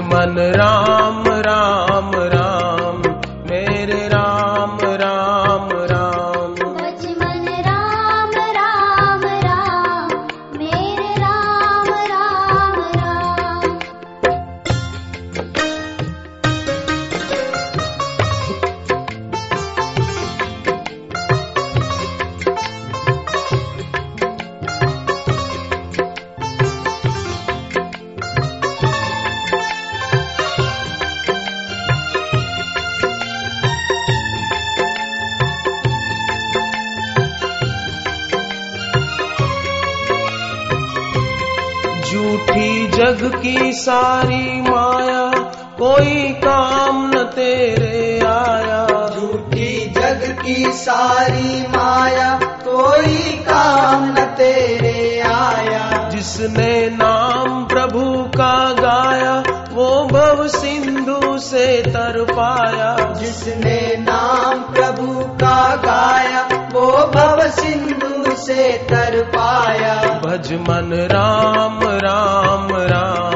मन 0.00 0.38
राम। 0.38 1.27
जग 43.08 43.40
की 43.42 43.72
सारी 43.72 44.60
माया 44.60 45.32
कोई 45.78 46.32
काम 46.32 47.10
न 47.10 47.14
तेरे 47.14 48.20
आया। 48.26 49.08
झूठी 49.08 49.94
जग 49.96 50.42
की 50.44 50.72
सारी 50.72 51.62
माया 51.62 52.34
कोई 52.44 53.16
काम 53.32 54.04
न 54.04 54.14
तेरे 54.14 55.20
आया। 55.20 56.08
जिसने 56.08 56.90
नाम 56.90 57.64
प्रभु 57.64 58.22
का 58.22 58.72
गाया 58.72 59.34
वो 59.72 60.04
भव 60.04 60.48
सिंधु 60.48 61.38
से 61.38 61.82
तर 61.82 62.26
पाया 62.30 63.14
जिसने 63.14 63.96
नाम 63.98 64.74
प्रभु 64.74 65.20
का 65.20 65.76
गाया 65.76 66.68
वो 66.72 66.90
भव 66.90 67.50
सिंधु 67.50 68.36
से 68.36 68.72
तर 68.90 69.22
पाया 69.22 70.07
भज 70.38 70.52
मन 70.52 70.92
राम 71.12 71.80
राम 71.98 72.68
राम। 72.90 73.27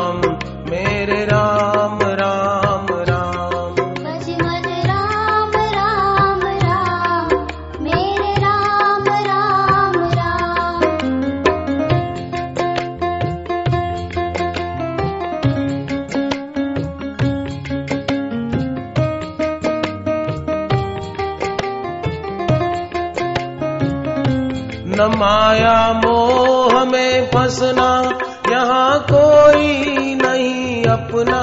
न 25.02 25.04
माया 25.04 25.92
मोह 25.92 26.84
में 26.84 27.26
फंसना 27.26 28.18
यहाँ 28.52 29.06
कोई 29.12 30.14
नहीं 30.14 30.84
अपना। 30.84 31.40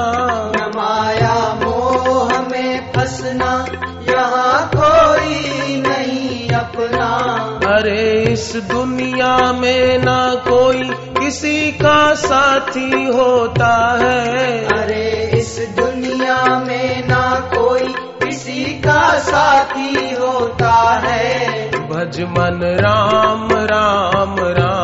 न 0.55 0.71
माया 0.75 1.53
मोह 1.63 2.41
में 2.41 2.91
फंसना 2.91 3.65
यहाँ 4.09 4.71
कोई 4.75 5.75
नहीं 5.81 6.49
अपना। 6.49 7.07
अरे 7.75 8.23
इस 8.23 8.55
दुनिया 8.55 9.53
में 9.53 9.97
ना 9.99 10.35
कोई 10.35 10.83
किसी 10.93 11.71
का 11.71 12.13
साथी 12.13 13.05
होता 13.05 13.98
भज 22.09 22.21
मन 22.21 22.59
राम 22.81 23.47
राम 23.71 24.35
राम। 24.57 24.78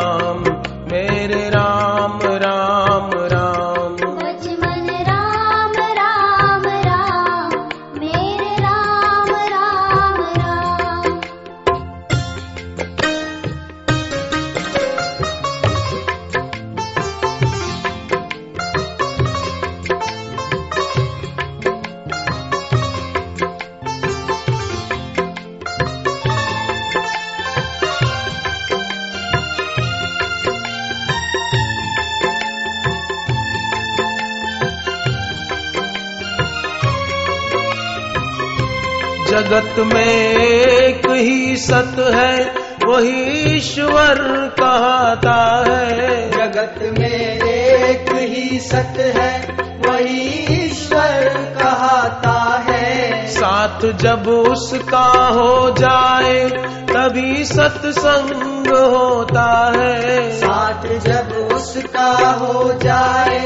जगत 39.26 39.78
में 39.78 40.34
एक 40.34 41.10
ही 41.10 41.56
सत 41.56 41.96
है 42.14 42.54
वही 42.86 43.56
ईश्वर 43.56 44.18
कहता 44.60 45.64
है। 45.68 46.30
जगत 46.30 46.98
में 46.98 47.40
एक 47.40 48.12
ही 48.12 48.60
सत 48.60 48.94
है 48.98 49.56
वही 49.86 50.46
ईश्वर 50.66 51.28
कहता 51.58 52.64
है। 52.68 53.26
साथ 53.26 53.92
जब 53.92 54.28
उसका 54.28 55.06
हो 55.28 55.70
जाए 55.78 56.48
तभी 56.90 57.44
सत्संग 57.44 58.68
होता 58.68 59.72
है। 59.76 60.30
साथ 60.32 60.86
जब 61.00 61.52
उसका 61.54 62.30
हो 62.30 62.72
जाए 62.82 63.40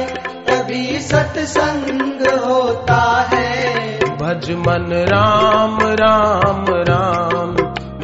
तभी 0.49 1.01
सत्संग 1.01 2.23
होता 2.45 3.29
है। 3.33 4.00
भज 4.31 4.51
मन 4.51 4.91
राम 5.09 5.79
राम 5.83 6.67
राम। 6.69 7.50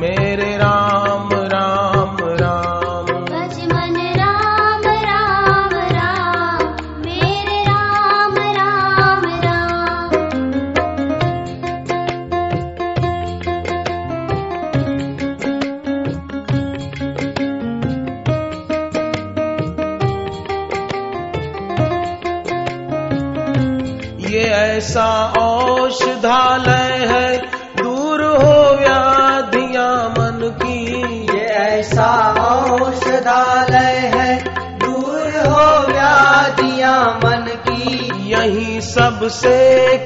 मेरे 0.01 0.57
राम 0.57 1.29
राम 1.33 2.17
राम। 2.21 3.07
भज 3.25 3.59
मन 3.73 3.97
राम 4.17 4.83
राम 4.87 5.75
राम। 5.75 6.65
मेरे 7.05 7.63
राम 7.69 8.35
राम 8.59 9.25
राम। 9.45 10.11
ये 24.19 24.45
ऐसा 24.45 25.07
औषधालय 25.87 26.93
है 27.07 27.37
दूर 27.77 28.23
हो 28.23 28.77
व्याधिया 28.77 30.09
मन 30.09 30.41
की। 30.63 30.79
ये 31.37 31.45
ऐसा 31.45 32.35
औषधालय 32.41 33.97
है 34.15 34.45
दूर 34.79 35.29
हो 35.47 35.93
व्याधियाँ 35.93 37.21
मन 37.25 37.47
की। 37.69 38.11
यही 38.33 38.81
सबसे 38.81 39.57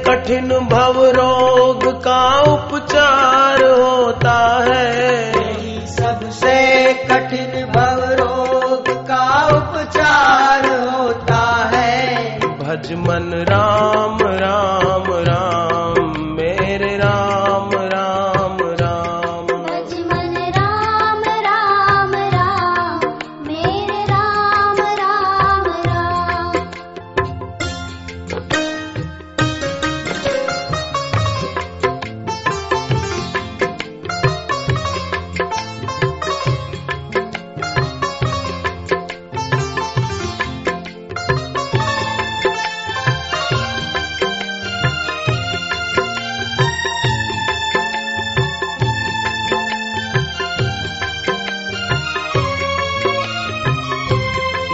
कठिन 0.09 0.49
भव 0.49 1.05
रोग 1.05 2.05
का 2.05 2.41
उपचार 2.41 3.65
होता 3.65 4.65
है। 4.69 5.29
यही 5.31 5.87
सबसे 5.87 6.59
कठिन 6.95 7.65
भव 7.65 8.05
रोग 8.13 8.89
का 8.89 9.47
उपचार 9.57 10.67
होता 10.91 11.71
है। 11.75 12.39
भजमन 12.39 13.47
राम 13.49 14.19
राम 14.20 14.20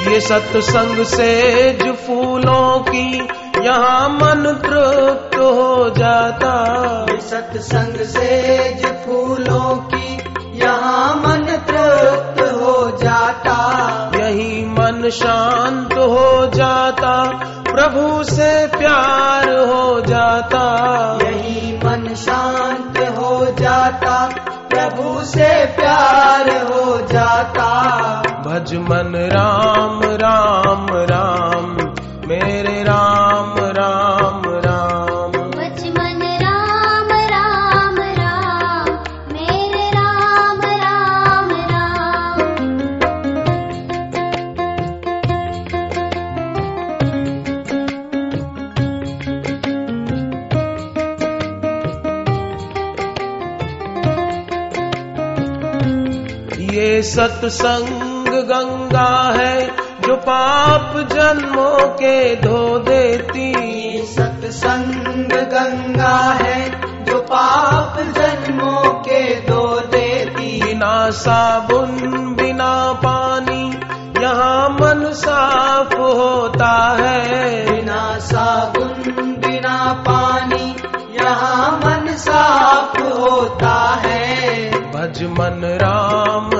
ये 0.07 0.21
सत्संग 0.21 1.05
सेज 1.05 1.83
फूलों 1.97 2.79
की 2.79 3.29
यहाँ 3.67 4.09
मन 4.09 4.43
तृप्त 4.65 5.37
हो 5.37 5.91
जाता। 5.99 6.53
ये 7.11 7.21
सत्संग 7.21 7.97
सेज 8.07 8.87
फूलों 8.87 9.77
की 9.77 10.17
यहाँ 10.59 11.15
मन 11.17 11.45
तृप्त 11.67 12.41
हो 12.53 12.99
जाता। 13.03 13.57
यही 14.15 14.65
मन 14.65 15.11
शांत 15.11 15.93
हो 15.93 16.47
जाता 16.55 17.15
प्रभु 17.73 18.25
से 18.25 18.67
प्यार 18.67 19.49
हो 19.69 20.01
जाता। 20.01 20.65
यही 21.23 21.77
मन 21.77 22.15
शांत 22.15 22.99
हो 23.19 23.45
जाता 23.61 24.29
प्रभु 24.71 25.25
से 25.25 25.67
प्यार 25.67 26.51
हो 26.65 26.97
जाता। 27.13 27.76
मन 28.75 29.31
राम 29.33 30.01
राम 30.03 30.87
राम। 30.91 31.77
मेरे 32.29 32.83
राम 32.83 33.55
राम 33.59 34.43
राम। 34.47 35.33
भज 35.33 35.87
मन 35.99 36.39
राम 36.43 37.09
राम 37.13 37.97
राम। 37.97 38.87
मेरे 39.33 39.91
राम 39.91 40.61
राम 40.61 41.51
राम। 41.51 42.31
ये 56.61 57.03
सत्संग 57.03 58.16
गंगा 58.37 59.35
है 59.37 59.67
जो 60.01 60.17
पाप 60.17 60.97
जन्मों 60.97 61.89
के 61.89 62.37
धो 62.37 62.79
देती। 62.79 63.55
सत्संग 64.07 65.31
गंगा 65.31 66.39
है 66.43 66.71
जो 67.05 67.19
पाप 67.19 67.97
जन्मों 68.01 68.91
के 68.91 69.47
धो 69.47 69.81
देती। 69.81 70.65
बिना 70.65 71.11
साबुन 71.11 71.91
बिना 72.41 72.93
पानी 72.93 73.79
यहाँ 74.23 74.69
मन 74.69 75.13
साफ़ 75.13 75.97
होता 75.97 76.97
है। 77.01 77.67
बिना 77.71 78.19
साबुन 78.19 79.13
बिना 79.47 80.05
पानी 80.09 80.77
यहाँ 81.21 81.81
मन 81.85 82.07
साफ़ 82.09 83.01
होता 83.03 84.01
है। 84.05 84.71
भज 84.71 85.23
मन 85.23 85.79
राम 85.83 86.51
राम 86.51 86.56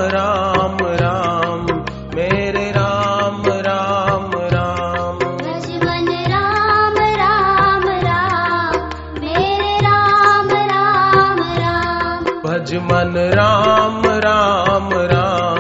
मन 12.87 13.15
राम 13.35 14.03
राम 14.25 14.89
राम। 15.13 15.56